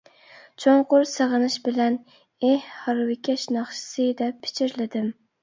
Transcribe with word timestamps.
چوڭقۇر 0.61 1.03
سېغىنىش 1.11 1.57
بىلەن:-ئېھ 1.67 2.65
ھارۋىكەش 2.79 3.45
ناخشىسى-دەپ 3.59 4.43
پىچىرلىدىم. 4.49 5.15